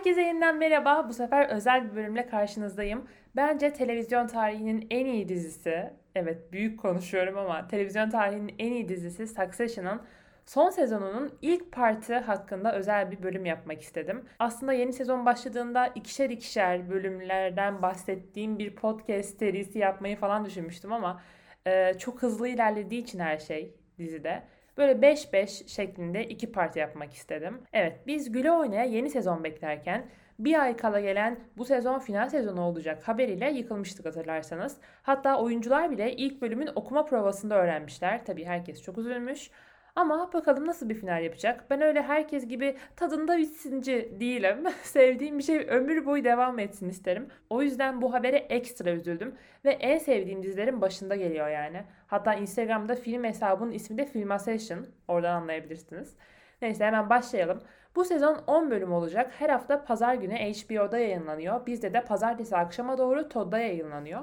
[0.00, 1.08] Herkese yeniden merhaba.
[1.08, 3.08] Bu sefer özel bir bölümle karşınızdayım.
[3.36, 9.26] Bence televizyon tarihinin en iyi dizisi, evet büyük konuşuyorum ama televizyon tarihinin en iyi dizisi
[9.26, 10.02] Succession'ın
[10.46, 14.24] son sezonunun ilk parti hakkında özel bir bölüm yapmak istedim.
[14.38, 21.22] Aslında yeni sezon başladığında ikişer ikişer bölümlerden bahsettiğim bir podcast serisi yapmayı falan düşünmüştüm ama
[21.66, 24.42] e, çok hızlı ilerlediği için her şey dizide
[24.80, 27.62] Böyle 5-5 şeklinde iki parti yapmak istedim.
[27.72, 30.06] Evet biz Güle Oynaya yeni sezon beklerken
[30.38, 34.76] bir ay kala gelen bu sezon final sezonu olacak haberiyle yıkılmıştık hatırlarsanız.
[35.02, 38.24] Hatta oyuncular bile ilk bölümün okuma provasında öğrenmişler.
[38.24, 39.50] Tabii herkes çok üzülmüş.
[39.96, 41.70] Ama bakalım nasıl bir final yapacak.
[41.70, 44.64] Ben öyle herkes gibi tadında bitsinci değilim.
[44.82, 47.28] Sevdiğim bir şey ömür boyu devam etsin isterim.
[47.50, 49.34] O yüzden bu habere ekstra üzüldüm.
[49.64, 51.82] Ve en sevdiğim dizilerin başında geliyor yani.
[52.06, 54.86] Hatta Instagram'da film hesabının ismi de Filmation.
[55.08, 56.16] Oradan anlayabilirsiniz.
[56.62, 57.62] Neyse hemen başlayalım.
[57.96, 59.32] Bu sezon 10 bölüm olacak.
[59.38, 61.66] Her hafta pazar günü HBO'da yayınlanıyor.
[61.66, 64.20] Bizde de pazartesi akşama doğru Todd'da yayınlanıyor.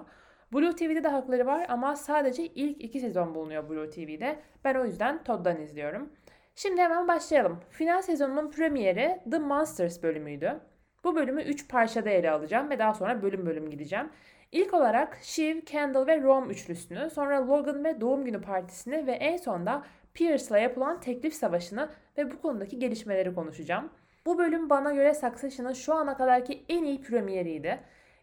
[0.54, 4.40] Blue TV'de de hakları var ama sadece ilk iki sezon bulunuyor Blue TV'de.
[4.64, 6.10] Ben o yüzden Todd'dan izliyorum.
[6.56, 7.60] Şimdi hemen başlayalım.
[7.70, 10.60] Final sezonunun premieri The Monsters bölümüydü.
[11.04, 14.10] Bu bölümü 3 parçada ele alacağım ve daha sonra bölüm bölüm gideceğim.
[14.52, 19.38] İlk olarak Shiv, Kendall ve Rom üçlüsünü, sonra Logan ve doğum günü partisini ve en
[19.38, 23.90] sonda Pierce'la yapılan teklif savaşını ve bu konudaki gelişmeleri konuşacağım.
[24.26, 27.80] Bu bölüm bana göre Succession'ın şu ana kadarki en iyi premieriydi.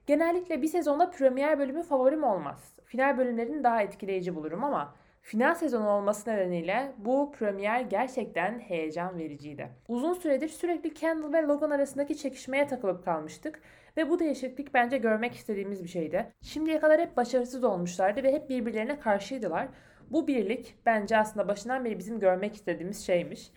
[0.07, 2.75] Genellikle bir sezonda premier bölümü favorim olmaz.
[2.85, 9.69] Final bölümlerini daha etkileyici bulurum ama final sezonu olması nedeniyle bu premier gerçekten heyecan vericiydi.
[9.89, 13.61] Uzun süredir sürekli Kendall ve Logan arasındaki çekişmeye takılıp kalmıştık
[13.97, 16.33] ve bu değişiklik bence görmek istediğimiz bir şeydi.
[16.43, 19.69] Şimdiye kadar hep başarısız olmuşlardı ve hep birbirlerine karşıydılar.
[20.11, 23.51] Bu birlik bence aslında başından beri bizim görmek istediğimiz şeymiş.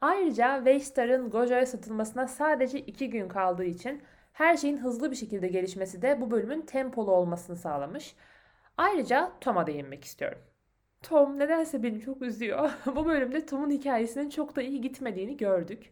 [0.00, 6.02] Ayrıca Waystar'ın Gojo'ya satılmasına sadece 2 gün kaldığı için her şeyin hızlı bir şekilde gelişmesi
[6.02, 8.14] de bu bölümün tempolu olmasını sağlamış.
[8.76, 10.38] Ayrıca Tom'a değinmek istiyorum.
[11.02, 12.70] Tom nedense beni çok üzüyor.
[12.96, 15.90] bu bölümde Tom'un hikayesinin çok da iyi gitmediğini gördük.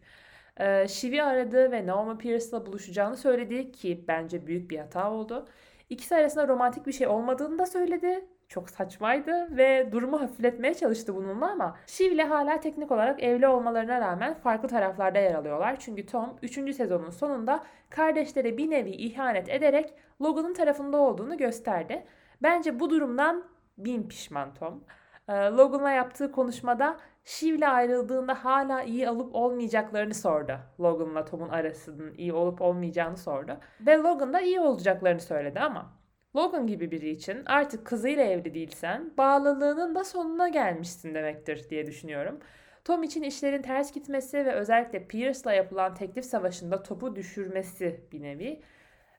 [0.59, 5.47] Ee, Shiv'i aradı ve Naomi Pierce'la buluşacağını söyledi ki bence büyük bir hata oldu.
[5.89, 11.51] İkisi arasında romantik bir şey olmadığını da söyledi çok saçmaydı ve durumu hafifletmeye çalıştı bununla
[11.51, 15.79] ama Shiv ile hala teknik olarak evli olmalarına rağmen farklı taraflarda yer alıyorlar.
[15.79, 16.75] Çünkü Tom 3.
[16.75, 22.05] sezonun sonunda kardeşlere bir nevi ihanet ederek Logan'ın tarafında olduğunu gösterdi.
[22.41, 23.43] Bence bu durumdan
[23.77, 24.83] bin pişman Tom.
[25.29, 30.53] Ee, Logan'la yaptığı konuşmada Shiv ile ayrıldığında hala iyi olup olmayacaklarını sordu.
[30.79, 33.57] Logan'la Tom'un arasının iyi olup olmayacağını sordu.
[33.81, 36.00] Ve Logan da iyi olacaklarını söyledi ama
[36.35, 42.39] Logan gibi biri için artık kızıyla evli değilsen bağlılığının da sonuna gelmişsin demektir diye düşünüyorum.
[42.85, 48.61] Tom için işlerin ters gitmesi ve özellikle Pierce'la yapılan teklif savaşında topu düşürmesi bir nevi.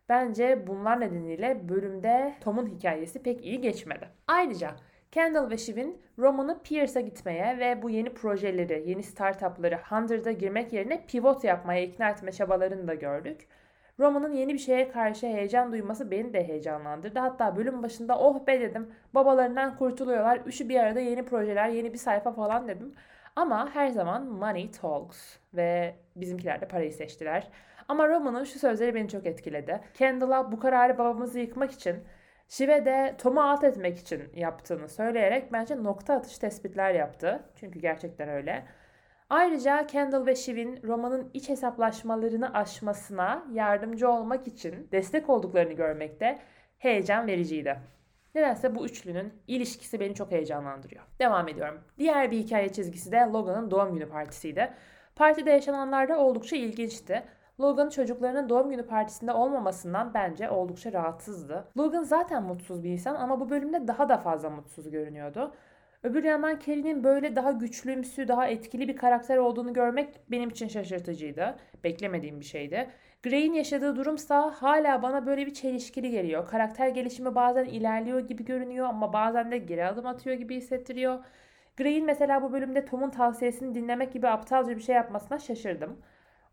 [0.09, 4.09] Bence bunlar nedeniyle bölümde Tom'un hikayesi pek iyi geçmedi.
[4.27, 4.77] Ayrıca
[5.13, 11.07] Kendall ve Shiv'in romanı Pierce'a gitmeye ve bu yeni projeleri, yeni startupları Hunter'da girmek yerine
[11.07, 13.47] pivot yapmaya ikna etme çabalarını da gördük.
[13.99, 17.19] Roma'nın yeni bir şeye karşı heyecan duyması beni de heyecanlandırdı.
[17.19, 20.37] Hatta bölüm başında oh be dedim babalarından kurtuluyorlar.
[20.37, 22.95] Üçü bir arada yeni projeler, yeni bir sayfa falan dedim.
[23.37, 27.49] Ama her zaman money talks ve bizimkiler de parayı seçtiler.
[27.89, 29.81] Ama Roma'nın şu sözleri beni çok etkiledi.
[29.95, 31.97] Kendall'a bu kararı babamızı yıkmak için
[32.49, 37.43] Şive de Tom'u alt etmek için yaptığını söyleyerek bence nokta atış tespitler yaptı.
[37.57, 38.65] Çünkü gerçekten öyle.
[39.33, 46.39] Ayrıca Kendall ve Shiv'in romanın iç hesaplaşmalarını aşmasına yardımcı olmak için destek olduklarını görmekte
[46.79, 47.81] heyecan vericiydi.
[48.35, 51.03] Nedense bu üçlünün ilişkisi beni çok heyecanlandırıyor.
[51.19, 51.81] Devam ediyorum.
[51.99, 54.73] Diğer bir hikaye çizgisi de Logan'ın doğum günü partisiydi.
[55.17, 57.23] Partide yaşananlar da oldukça ilginçti.
[57.61, 61.69] Logan çocuklarının doğum günü partisinde olmamasından bence oldukça rahatsızdı.
[61.79, 65.55] Logan zaten mutsuz bir insan ama bu bölümde daha da fazla mutsuz görünüyordu.
[66.03, 71.57] Öbür yandan Carrie'nin böyle daha güçlümsü, daha etkili bir karakter olduğunu görmek benim için şaşırtıcıydı.
[71.85, 72.91] Beklemediğim bir şeydi.
[73.23, 76.49] Grey'in yaşadığı durumsa hala bana böyle bir çelişkili geliyor.
[76.49, 81.25] Karakter gelişimi bazen ilerliyor gibi görünüyor ama bazen de geri adım atıyor gibi hissettiriyor.
[81.77, 85.99] Grey'in mesela bu bölümde Tom'un tavsiyesini dinlemek gibi aptalca bir şey yapmasına şaşırdım.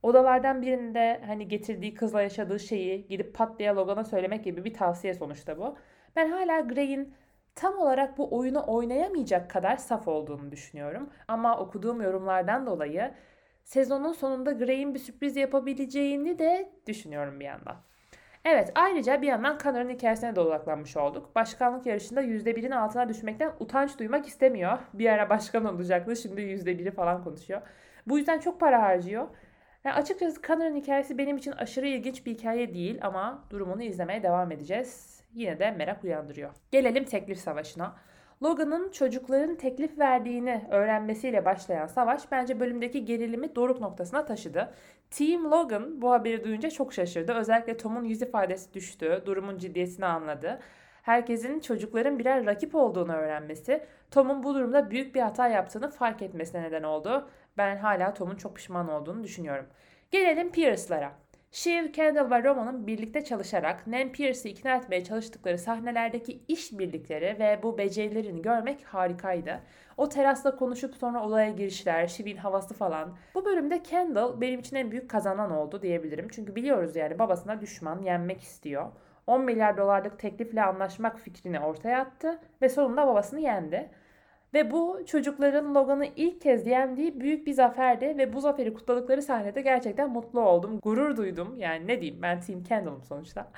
[0.03, 5.13] Odalardan birinde hani getirdiği kızla yaşadığı şeyi gidip pat diye Logan'a söylemek gibi bir tavsiye
[5.13, 5.75] sonuçta bu.
[6.15, 7.13] Ben hala Grey'in
[7.59, 11.09] tam olarak bu oyunu oynayamayacak kadar saf olduğunu düşünüyorum.
[11.27, 13.11] Ama okuduğum yorumlardan dolayı
[13.63, 17.75] sezonun sonunda Gray'in bir sürpriz yapabileceğini de düşünüyorum bir yandan.
[18.45, 21.35] Evet ayrıca bir yandan Connor'ın hikayesine de odaklanmış olduk.
[21.35, 24.77] Başkanlık yarışında %1'in altına düşmekten utanç duymak istemiyor.
[24.93, 27.61] Bir ara başkan olacaktı şimdi %1'i falan konuşuyor.
[28.07, 29.27] Bu yüzden çok para harcıyor.
[29.83, 34.51] Yani açıkçası Connor'ın hikayesi benim için aşırı ilginç bir hikaye değil ama durumunu izlemeye devam
[34.51, 35.18] edeceğiz.
[35.33, 36.51] Yine de merak uyandırıyor.
[36.71, 37.95] Gelelim teklif savaşına.
[38.43, 44.73] Logan'ın çocukların teklif verdiğini öğrenmesiyle başlayan savaş bence bölümdeki gerilimi doruk noktasına taşıdı.
[45.11, 47.33] Team Logan bu haberi duyunca çok şaşırdı.
[47.33, 50.59] Özellikle Tom'un yüz ifadesi düştü, durumun ciddiyetini anladı.
[51.01, 56.63] Herkesin çocukların birer rakip olduğunu öğrenmesi, Tom'un bu durumda büyük bir hata yaptığını fark etmesine
[56.63, 57.29] neden oldu.
[57.57, 59.65] Ben hala Tom'un çok pişman olduğunu düşünüyorum.
[60.11, 61.11] Gelelim Pierce'lara.
[61.51, 67.59] Shiv, Kendall ve Roman'ın birlikte çalışarak Nan Pierce'ı ikna etmeye çalıştıkları sahnelerdeki iş birlikleri ve
[67.63, 69.59] bu becerilerini görmek harikaydı.
[69.97, 73.17] O terasla konuşup sonra olaya girişler, Shiv'in havası falan.
[73.35, 76.27] Bu bölümde Kendall benim için en büyük kazanan oldu diyebilirim.
[76.31, 78.91] Çünkü biliyoruz yani babasına düşman, yenmek istiyor.
[79.27, 83.89] 10 milyar dolarlık teklifle anlaşmak fikrini ortaya attı ve sonunda babasını yendi.
[84.53, 89.61] Ve bu çocukların Logan'ı ilk kez yendiği büyük bir zaferdi ve bu zaferi kutladıkları sahnede
[89.61, 91.55] gerçekten mutlu oldum, gurur duydum.
[91.57, 93.51] Yani ne diyeyim ben Team Kendall'ım sonuçta.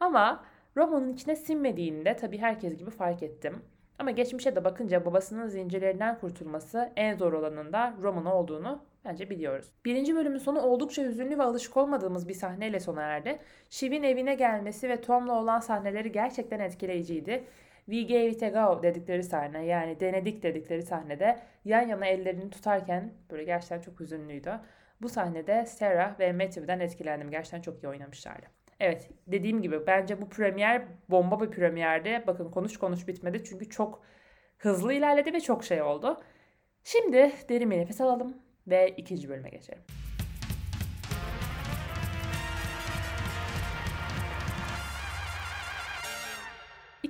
[0.00, 0.44] Ama
[0.76, 3.62] Roman'ın içine sinmediğini de tabii herkes gibi fark ettim.
[3.98, 9.66] Ama geçmişe de bakınca babasının zincirlerinden kurtulması en zor olanın da Roman olduğunu bence biliyoruz.
[9.84, 13.38] Birinci bölümün sonu oldukça hüzünlü ve alışık olmadığımız bir sahneyle sona erdi.
[13.70, 17.44] Shiv'in evine gelmesi ve Tom'la olan sahneleri gerçekten etkileyiciydi.
[17.86, 23.14] We gave it a go dedikleri sahne yani denedik dedikleri sahnede yan yana ellerini tutarken
[23.30, 24.60] böyle gerçekten çok hüzünlüydü.
[25.02, 27.30] Bu sahnede Sarah ve Matthew'den etkilendim.
[27.30, 28.46] Gerçekten çok iyi oynamışlardı.
[28.80, 32.24] Evet dediğim gibi bence bu premier bomba bir premierdi.
[32.26, 34.02] Bakın konuş konuş bitmedi çünkü çok
[34.58, 36.20] hızlı ilerledi ve çok şey oldu.
[36.84, 38.36] Şimdi derin bir nefes alalım
[38.66, 39.82] ve ikinci bölüme geçelim.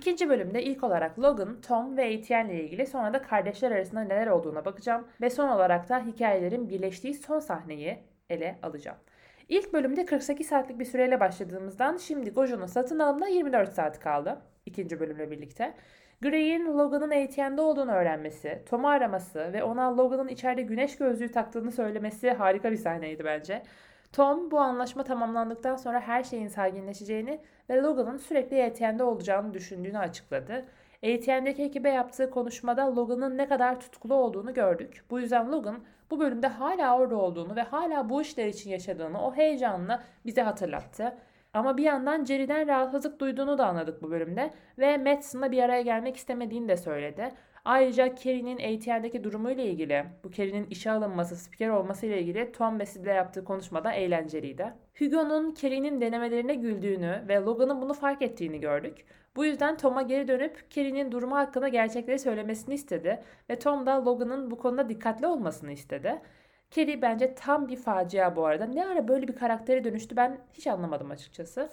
[0.07, 4.27] İkinci bölümde ilk olarak Logan, Tom ve Etienne ile ilgili sonra da kardeşler arasında neler
[4.27, 7.99] olduğuna bakacağım ve son olarak da hikayelerin birleştiği son sahneyi
[8.31, 8.99] ele alacağım.
[9.49, 14.39] İlk bölümde 48 saatlik bir süreyle başladığımızdan şimdi Gojo'nun satın alımına 24 saat kaldı.
[14.67, 15.75] ikinci bölümle birlikte.
[16.23, 22.31] Gray'in Logan'ın ATM'de olduğunu öğrenmesi, Tom'u araması ve ona Logan'ın içeride güneş gözlüğü taktığını söylemesi
[22.31, 23.63] harika bir sahneydi bence.
[24.17, 27.41] Tom bu anlaşma tamamlandıktan sonra her şeyin sakinleşeceğini
[27.71, 30.65] ve Logan'ın sürekli ATM'de olacağını düşündüğünü açıkladı.
[30.97, 35.05] ATM'deki ekibe yaptığı konuşmada Logan'ın ne kadar tutkulu olduğunu gördük.
[35.11, 35.79] Bu yüzden Logan
[36.11, 41.17] bu bölümde hala orada olduğunu ve hala bu işler için yaşadığını o heyecanla bize hatırlattı.
[41.55, 46.17] Ama bir yandan Jerry'den rahatsızlık duyduğunu da anladık bu bölümde ve Madsen'la bir araya gelmek
[46.17, 47.31] istemediğini de söyledi.
[47.67, 52.87] Ayrıca Kerry'nin ATN'deki durumuyla ilgili, bu Kerry'nin işe alınması, spiker olması ile ilgili Tom ve
[52.87, 54.73] Sid'le yaptığı konuşmada eğlenceliydi.
[54.99, 59.05] Hugo'nun Kerry'nin denemelerine güldüğünü ve Logan'ın bunu fark ettiğini gördük.
[59.37, 64.51] Bu yüzden Tom'a geri dönüp Kerry'nin durumu hakkında gerçekleri söylemesini istedi ve Tom da Logan'ın
[64.51, 66.23] bu konuda dikkatli olmasını istedi.
[66.71, 68.67] Kerry bence tam bir facia bu arada.
[68.67, 71.71] Ne ara böyle bir karaktere dönüştü ben hiç anlamadım açıkçası.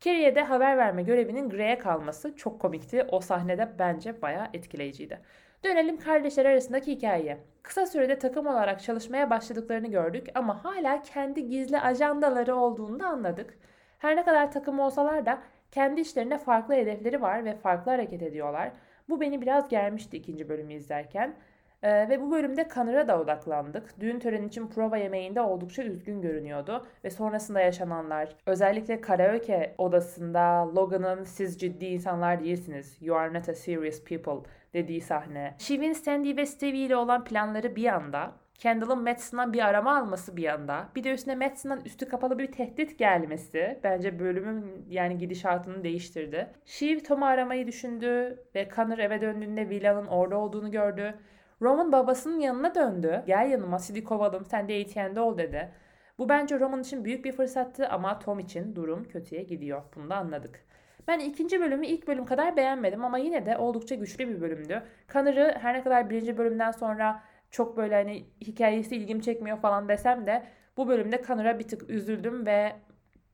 [0.00, 3.02] Carrie'ye de haber verme görevinin Gray'e kalması çok komikti.
[3.02, 5.20] O sahnede bence bayağı etkileyiciydi.
[5.64, 7.38] Dönelim kardeşler arasındaki hikayeye.
[7.62, 13.58] Kısa sürede takım olarak çalışmaya başladıklarını gördük ama hala kendi gizli ajandaları olduğunu da anladık.
[13.98, 15.42] Her ne kadar takım olsalar da
[15.72, 18.72] kendi işlerinde farklı hedefleri var ve farklı hareket ediyorlar.
[19.08, 21.34] Bu beni biraz germişti ikinci bölümü izlerken.
[21.82, 24.00] Ee, ve bu bölümde Connor'a da odaklandık.
[24.00, 31.24] Düğün töreni için prova yemeğinde oldukça üzgün görünüyordu ve sonrasında yaşananlar, özellikle karaoke odasında Logan'ın
[31.24, 35.54] siz ciddi insanlar değilsiniz, you are not a serious people dediği sahne.
[35.58, 40.42] Shiv'in Sandy ve Stevie ile olan planları bir yanda, Kendall'ın Madsen'dan bir arama alması bir
[40.42, 40.88] yanda.
[40.96, 46.50] Bir de üstüne Madsen'dan üstü kapalı bir tehdit gelmesi bence bölümün yani gidişatını değiştirdi.
[46.64, 51.14] Shiv Tom'u aramayı düşündü ve Connor eve döndüğünde Willa'nın orada olduğunu gördü.
[51.62, 53.22] Roman babasının yanına döndü.
[53.26, 55.72] Gel yanıma Sid'i kovalım sen de ATN'de ol dedi.
[56.18, 59.82] Bu bence Roman için büyük bir fırsattı ama Tom için durum kötüye gidiyor.
[59.96, 60.64] Bunu da anladık.
[61.08, 64.82] Ben ikinci bölümü ilk bölüm kadar beğenmedim ama yine de oldukça güçlü bir bölümdü.
[65.12, 70.26] Connor'ı her ne kadar birinci bölümden sonra çok böyle hani hikayesi ilgimi çekmiyor falan desem
[70.26, 70.42] de
[70.76, 72.72] bu bölümde Connor'a bir tık üzüldüm ve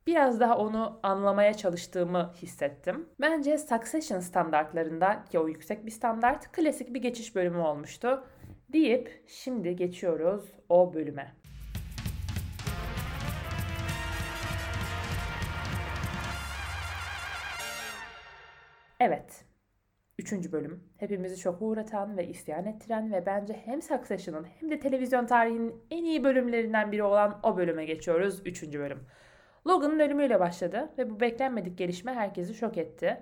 [0.07, 3.09] biraz daha onu anlamaya çalıştığımı hissettim.
[3.21, 8.23] Bence Succession standartlarında ki o yüksek bir standart klasik bir geçiş bölümü olmuştu.
[8.73, 11.35] Deyip şimdi geçiyoruz o bölüme.
[18.99, 19.45] Evet.
[20.19, 20.83] Üçüncü bölüm.
[20.97, 26.03] Hepimizi çok uğratan ve isyan ettiren ve bence hem Succession'ın hem de televizyon tarihinin en
[26.03, 28.41] iyi bölümlerinden biri olan o bölüme geçiyoruz.
[28.45, 29.07] Üçüncü bölüm.
[29.67, 33.17] Logan'ın ölümüyle başladı ve bu beklenmedik gelişme herkesi şok etti.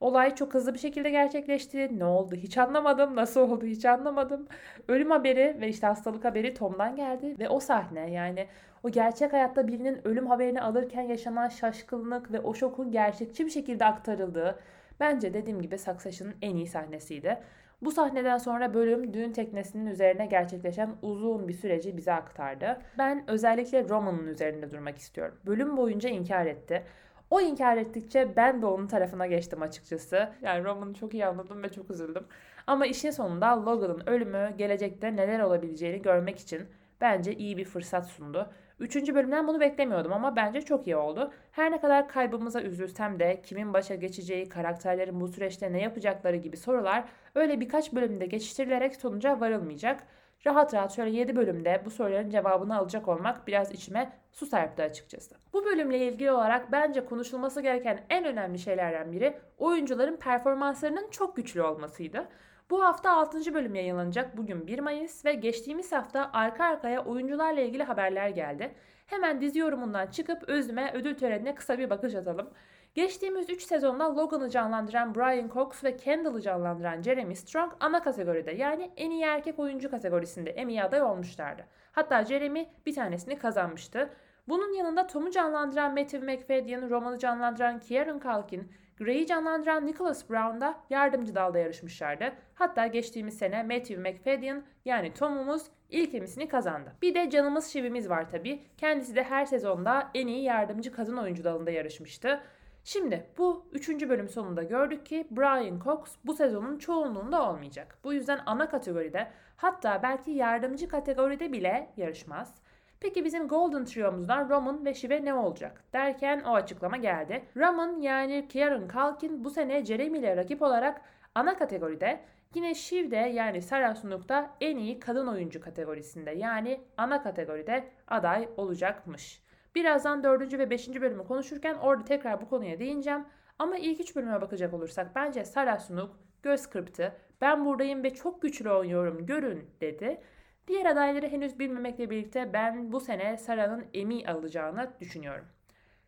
[0.00, 1.98] Olay çok hızlı bir şekilde gerçekleşti.
[1.98, 3.16] Ne oldu hiç anlamadım.
[3.16, 4.48] Nasıl oldu hiç anlamadım.
[4.88, 7.36] Ölüm haberi ve işte hastalık haberi Tom'dan geldi.
[7.38, 8.46] Ve o sahne yani
[8.82, 13.84] o gerçek hayatta birinin ölüm haberini alırken yaşanan şaşkınlık ve o şokun gerçekçi bir şekilde
[13.84, 14.58] aktarıldığı
[15.00, 17.38] bence dediğim gibi Succession'ın en iyi sahnesiydi.
[17.82, 22.80] Bu sahneden sonra bölüm düğün teknesinin üzerine gerçekleşen uzun bir süreci bize aktardı.
[22.98, 25.34] Ben özellikle Roman'ın üzerinde durmak istiyorum.
[25.46, 26.82] Bölüm boyunca inkar etti.
[27.30, 30.32] O inkar ettikçe ben de onun tarafına geçtim açıkçası.
[30.42, 32.24] Yani Roman'ı çok iyi anladım ve çok üzüldüm.
[32.66, 36.62] Ama işin sonunda Logan'ın ölümü gelecekte neler olabileceğini görmek için
[37.00, 38.50] bence iyi bir fırsat sundu.
[38.80, 41.32] Üçüncü bölümden bunu beklemiyordum ama bence çok iyi oldu.
[41.52, 46.56] Her ne kadar kaybımıza üzülsem de kimin başa geçeceği, karakterlerin bu süreçte ne yapacakları gibi
[46.56, 50.02] sorular öyle birkaç bölümde geçiştirilerek sonuca varılmayacak.
[50.46, 55.34] Rahat rahat şöyle 7 bölümde bu soruların cevabını alacak olmak biraz içime su serpti açıkçası.
[55.52, 61.62] Bu bölümle ilgili olarak bence konuşulması gereken en önemli şeylerden biri oyuncuların performanslarının çok güçlü
[61.62, 62.28] olmasıydı.
[62.70, 63.54] Bu hafta 6.
[63.54, 68.74] bölüm yayınlanacak bugün 1 Mayıs ve geçtiğimiz hafta arka arkaya oyuncularla ilgili haberler geldi.
[69.06, 72.50] Hemen dizi yorumundan çıkıp özüme ödül törenine kısa bir bakış atalım.
[72.94, 78.90] Geçtiğimiz 3 sezonda Logan'ı canlandıran Brian Cox ve Kendall'ı canlandıran Jeremy Strong ana kategoride yani
[78.96, 81.64] en iyi erkek oyuncu kategorisinde Emmy aday olmuşlardı.
[81.92, 84.10] Hatta Jeremy bir tanesini kazanmıştı.
[84.48, 90.80] Bunun yanında Tom'u canlandıran Matthew McFadden, Roman'ı canlandıran Kieran Culkin, Grey'i canlandıran Nicholas Brown da
[90.90, 92.32] yardımcı dalda yarışmışlardı.
[92.54, 96.92] Hatta geçtiğimiz sene Matthew McFadden yani Tom'umuz ilk emisini kazandı.
[97.02, 98.62] Bir de canımız Şivimiz var tabi.
[98.76, 102.40] Kendisi de her sezonda en iyi yardımcı kadın oyuncu dalında yarışmıştı.
[102.84, 107.98] Şimdi bu üçüncü bölüm sonunda gördük ki Brian Cox bu sezonun çoğunluğunda olmayacak.
[108.04, 112.54] Bu yüzden ana kategoride hatta belki yardımcı kategoride bile yarışmaz.
[113.00, 115.84] Peki bizim Golden Trio'muzdan Roman ve Shive ne olacak?
[115.92, 117.42] Derken o açıklama geldi.
[117.56, 121.00] Roman yani Kieran Culkin bu sene Jeremy ile rakip olarak
[121.34, 122.20] ana kategoride
[122.54, 128.48] Yine Shiv de yani Sarah da en iyi kadın oyuncu kategorisinde yani ana kategoride aday
[128.56, 129.42] olacakmış.
[129.74, 130.52] Birazdan 4.
[130.52, 130.88] ve 5.
[130.88, 133.24] bölümü konuşurken orada tekrar bu konuya değineceğim.
[133.58, 137.16] Ama ilk 3 bölüme bakacak olursak bence Sarah Snook göz kırptı.
[137.40, 140.20] Ben buradayım ve çok güçlü oynuyorum görün dedi.
[140.70, 145.44] Diğer adayları henüz bilmemekle birlikte ben bu sene Sarah'ın Emmy alacağını düşünüyorum.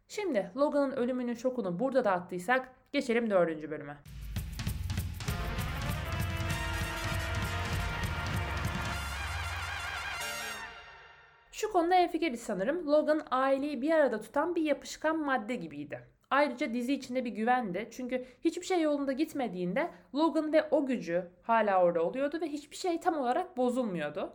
[0.08, 3.70] Şimdi Logan'ın ölümünün şokunu burada da attıysak geçelim 4.
[3.70, 3.96] bölüme.
[11.52, 12.86] Şu konuda enfikiriz sanırım.
[12.86, 16.00] Logan aileyi bir arada tutan bir yapışkan madde gibiydi.
[16.30, 17.88] Ayrıca dizi içinde bir güvendi.
[17.90, 23.00] Çünkü hiçbir şey yolunda gitmediğinde Logan ve o gücü hala orada oluyordu ve hiçbir şey
[23.00, 24.34] tam olarak bozulmuyordu.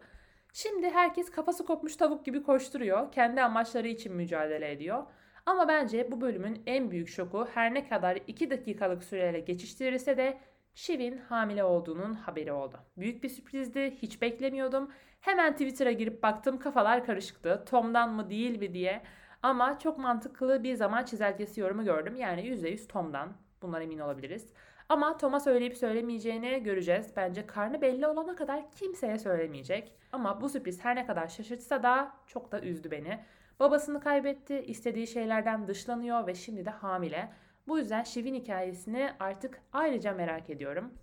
[0.57, 3.11] Şimdi herkes kafası kopmuş tavuk gibi koşturuyor.
[3.11, 5.03] Kendi amaçları için mücadele ediyor.
[5.45, 10.37] Ama bence bu bölümün en büyük şoku her ne kadar 2 dakikalık süreyle geçiştirirse de
[10.73, 12.79] Shiv'in hamile olduğunun haberi oldu.
[12.97, 14.91] Büyük bir sürprizdi, hiç beklemiyordum.
[15.21, 17.63] Hemen Twitter'a girip baktım kafalar karışıktı.
[17.69, 19.01] Tom'dan mı değil mi diye.
[19.43, 22.15] Ama çok mantıklı bir zaman çizelgesi yorumu gördüm.
[22.15, 23.33] Yani %100 Tom'dan.
[23.61, 24.53] Bundan emin olabiliriz.
[24.89, 27.07] Ama Tom'a söyleyip söylemeyeceğini göreceğiz.
[27.15, 29.93] Bence karnı belli olana kadar kimseye söylemeyecek.
[30.11, 33.19] Ama bu sürpriz her ne kadar şaşırtsa da çok da üzdü beni.
[33.59, 37.29] Babasını kaybetti, istediği şeylerden dışlanıyor ve şimdi de hamile.
[37.67, 40.93] Bu yüzden Shiv'in hikayesini artık ayrıca merak ediyorum.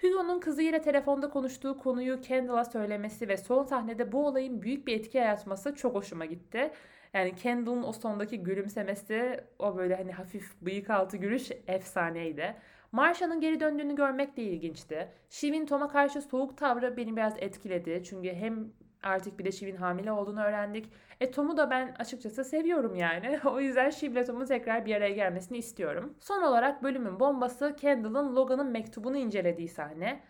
[0.00, 5.18] Hugo'nun kızıyla telefonda konuştuğu konuyu Kendall'a söylemesi ve son sahnede bu olayın büyük bir etki
[5.18, 6.70] yaratması çok hoşuma gitti.
[7.14, 12.56] Yani Kendall'ın o sondaki gülümsemesi, o böyle hani hafif bıyık altı gülüş efsaneydi.
[12.92, 15.08] Marsha'nın geri döndüğünü görmek de ilginçti.
[15.30, 18.02] Shiv'in Tom'a karşı soğuk tavrı beni biraz etkiledi.
[18.04, 18.72] Çünkü hem
[19.02, 20.92] artık bir de Shiv'in hamile olduğunu öğrendik.
[21.20, 23.40] E Tom'u da ben açıkçası seviyorum yani.
[23.44, 26.14] o yüzden Shiv ile Tom'un tekrar bir araya gelmesini istiyorum.
[26.20, 30.20] Son olarak bölümün bombası Kendall'ın Logan'ın mektubunu incelediği sahne.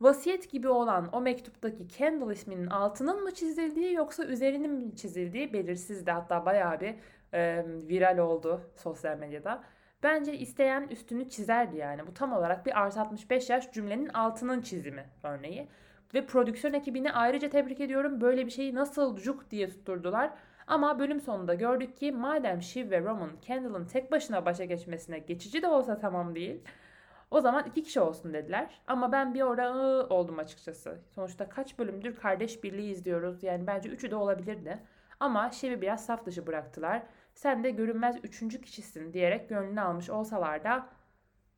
[0.00, 6.10] Vasiyet gibi olan o mektuptaki Kendall isminin altının mı çizildiği yoksa üzerinin mi çizildiği belirsizdi.
[6.10, 6.94] Hatta bayağı bir
[7.34, 9.64] e, viral oldu sosyal medyada.
[10.06, 12.06] Bence isteyen üstünü çizerdi yani.
[12.06, 15.68] Bu tam olarak bir artı 65 yaş cümlenin altının çizimi örneği.
[16.14, 18.20] Ve prodüksiyon ekibini ayrıca tebrik ediyorum.
[18.20, 20.30] Böyle bir şeyi nasıl cuk diye tutturdular.
[20.66, 25.62] Ama bölüm sonunda gördük ki madem Shiv ve Roman Kendall'ın tek başına başa geçmesine geçici
[25.62, 26.60] de olsa tamam değil.
[27.30, 28.80] O zaman iki kişi olsun dediler.
[28.86, 30.98] Ama ben bir orada oldum açıkçası.
[31.14, 33.42] Sonuçta kaç bölümdür kardeş birliği izliyoruz.
[33.42, 34.78] Yani bence üçü de olabilirdi.
[35.20, 37.02] Ama Shiv'i biraz saf dışı bıraktılar.
[37.36, 40.88] Sen de görünmez üçüncü kişisin diyerek gönlünü almış olsalar da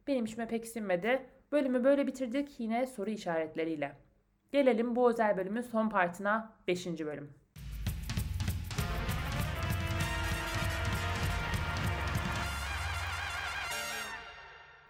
[0.06, 1.26] benim içime pek sinmedi.
[1.52, 3.96] Bölümü böyle bitirdik yine soru işaretleriyle.
[4.52, 6.86] Gelelim bu özel bölümün son partına 5.
[6.86, 7.34] bölüm.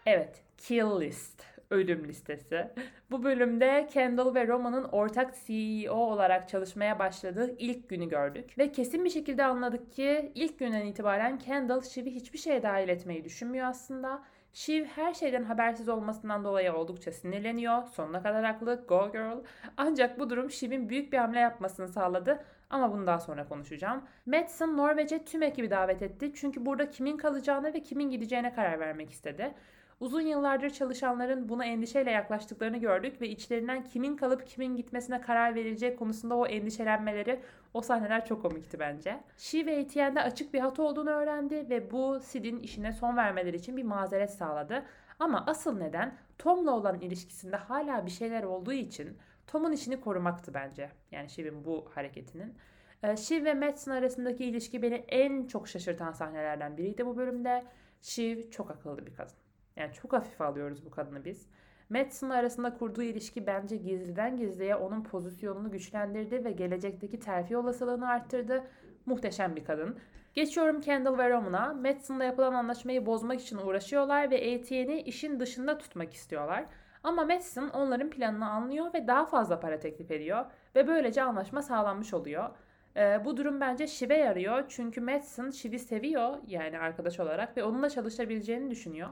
[0.07, 2.69] Evet, Kill List, ölüm listesi.
[3.11, 8.59] Bu bölümde Kendall ve Roman'ın ortak CEO olarak çalışmaya başladığı ilk günü gördük.
[8.59, 13.25] Ve kesin bir şekilde anladık ki ilk günden itibaren Kendall Shiv'i hiçbir şeye dahil etmeyi
[13.25, 14.23] düşünmüyor aslında.
[14.53, 17.83] Shiv her şeyden habersiz olmasından dolayı oldukça sinirleniyor.
[17.83, 18.85] Sonuna kadar haklı.
[18.89, 19.39] Go girl.
[19.77, 22.45] Ancak bu durum Shiv'in büyük bir hamle yapmasını sağladı.
[22.71, 24.05] Ama bunu daha sonra konuşacağım.
[24.27, 26.33] Madsen Norveç'e tüm ekibi davet etti.
[26.35, 29.55] Çünkü burada kimin kalacağını ve kimin gideceğine karar vermek istedi.
[30.01, 35.97] Uzun yıllardır çalışanların buna endişeyle yaklaştıklarını gördük ve içlerinden kimin kalıp kimin gitmesine karar verileceği
[35.97, 37.41] konusunda o endişelenmeleri,
[37.75, 39.21] o sahneler çok komikti bence.
[39.37, 43.77] She ve ATN'de açık bir hata olduğunu öğrendi ve bu Sid'in işine son vermeleri için
[43.77, 44.85] bir mazeret sağladı.
[45.19, 50.91] Ama asıl neden Tom'la olan ilişkisinde hala bir şeyler olduğu için Tom'un işini korumaktı bence.
[51.11, 52.55] Yani Shiv'in bu hareketinin.
[53.03, 57.65] Ee, Shiv ve Madsen arasındaki ilişki beni en çok şaşırtan sahnelerden biriydi bu bölümde.
[58.03, 59.48] Shiv çok akıllı bir kadın.
[59.79, 61.47] Yani çok hafife alıyoruz bu kadını biz.
[61.91, 68.65] Madsen arasında kurduğu ilişki bence gizliden gizliye onun pozisyonunu güçlendirdi ve gelecekteki terfi olasılığını arttırdı.
[69.07, 69.99] Muhteşem bir kadın.
[70.35, 71.75] Geçiyorum Kendall ve Roman'a.
[71.75, 76.65] Madsen'la yapılan anlaşmayı bozmak için uğraşıyorlar ve ATN'i işin dışında tutmak istiyorlar.
[77.03, 80.45] Ama Madsen onların planını anlıyor ve daha fazla para teklif ediyor
[80.75, 82.51] ve böylece anlaşma sağlanmış oluyor.
[82.97, 87.91] Ee, bu durum bence Shiv'e yarıyor çünkü Madsen Shiv'i seviyor yani arkadaş olarak ve onunla
[87.91, 89.09] çalışabileceğini düşünüyor.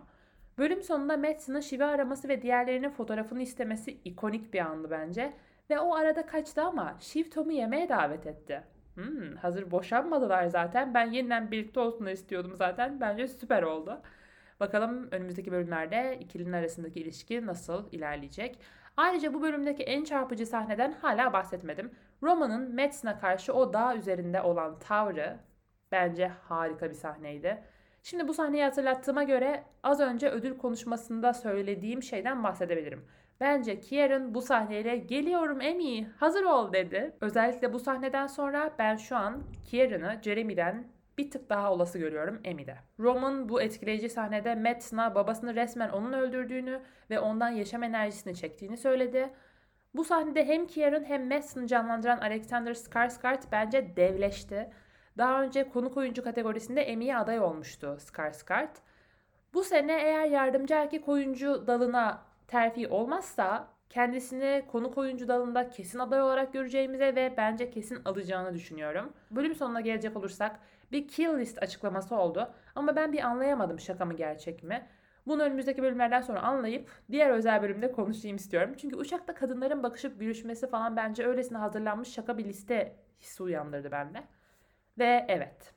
[0.58, 5.32] Bölüm sonunda Madsen'ın Shiv'i araması ve diğerlerinin fotoğrafını istemesi ikonik bir andı bence.
[5.70, 8.64] Ve o arada kaçtı ama Shiv Tom'u yemeğe davet etti.
[8.94, 10.94] Hmm, hazır boşanmadılar zaten.
[10.94, 13.00] Ben yeniden birlikte olsun istiyordum zaten.
[13.00, 14.02] Bence süper oldu.
[14.60, 18.58] Bakalım önümüzdeki bölümlerde ikilinin arasındaki ilişki nasıl ilerleyecek.
[18.96, 21.90] Ayrıca bu bölümdeki en çarpıcı sahneden hala bahsetmedim.
[22.22, 25.38] Roman'ın Madsen'a karşı o dağ üzerinde olan tavrı
[25.92, 27.62] bence harika bir sahneydi.
[28.06, 33.04] Şimdi bu sahneyi hatırlattığıma göre az önce ödül konuşmasında söylediğim şeyden bahsedebilirim.
[33.40, 37.16] Bence Kieran bu sahneyle geliyorum Emmy hazır ol dedi.
[37.20, 40.86] Özellikle bu sahneden sonra ben şu an Kieran'ı Jeremy'den
[41.19, 42.76] bir tık daha olası görüyorum Emmy'de.
[42.99, 49.30] Roman bu etkileyici sahnede Madsen'a babasını resmen onun öldürdüğünü ve ondan yaşam enerjisini çektiğini söyledi.
[49.95, 54.71] Bu sahnede hem Kieran hem Madsen'ı canlandıran Alexander Skarsgård bence devleşti.
[55.19, 58.76] Daha önce konuk oyuncu kategorisinde Emmy'ye aday olmuştu Skarsgård.
[59.55, 66.23] Bu sene eğer yardımcı erkek oyuncu dalına terfi olmazsa kendisini konuk oyuncu dalında kesin aday
[66.23, 69.13] olarak göreceğimize ve bence kesin alacağını düşünüyorum.
[69.31, 70.61] Bölüm sonuna gelecek olursak
[70.93, 74.87] bir kill list açıklaması oldu ama ben bir anlayamadım şaka mı gerçek mi.
[75.26, 78.75] Bunu önümüzdeki bölümlerden sonra anlayıp diğer özel bölümde konuşayım istiyorum.
[78.76, 84.23] Çünkü uçakta kadınların bakışıp gülüşmesi falan bence öylesine hazırlanmış şaka bir liste hissi uyandırdı bende.
[84.99, 85.73] Ve evet.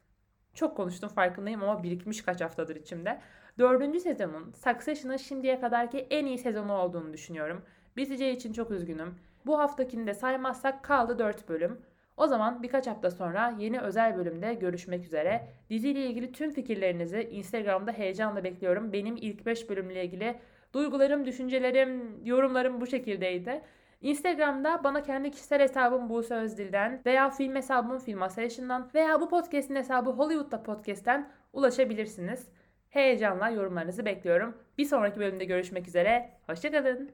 [0.53, 3.21] Çok konuştum farkındayım ama birikmiş kaç haftadır içimde.
[3.59, 7.65] Dördüncü sezonun Succession'ın şimdiye kadarki en iyi sezonu olduğunu düşünüyorum.
[7.97, 9.15] Biteceği için çok üzgünüm.
[9.45, 11.81] Bu haftakini de saymazsak kaldı 4 bölüm.
[12.17, 15.47] O zaman birkaç hafta sonra yeni özel bölümde görüşmek üzere.
[15.69, 18.93] Diziyle ilgili tüm fikirlerinizi Instagram'da heyecanla bekliyorum.
[18.93, 20.39] Benim ilk 5 bölümle ilgili
[20.73, 23.61] duygularım, düşüncelerim, yorumlarım bu şekildeydi.
[24.01, 29.75] Instagram'da bana kendi kişisel hesabım Buse Özdil'den veya film hesabım Film Asayışı'ndan veya bu podcast'in
[29.75, 32.47] hesabı Hollywood'da podcast'ten ulaşabilirsiniz.
[32.89, 34.57] Heyecanla yorumlarınızı bekliyorum.
[34.77, 36.29] Bir sonraki bölümde görüşmek üzere.
[36.47, 37.11] Hoşçakalın.